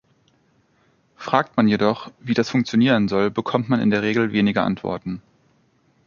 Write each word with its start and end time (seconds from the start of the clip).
Fragt 1.15 1.57
man 1.57 1.67
jedoch, 1.67 2.11
wie 2.19 2.33
das 2.33 2.49
funktionieren 2.49 3.07
soll, 3.07 3.29
bekommt 3.29 3.69
man 3.69 3.79
in 3.79 3.91
der 3.91 4.01
Regel 4.01 4.31
wenige 4.31 4.63
Antworten. 4.63 5.21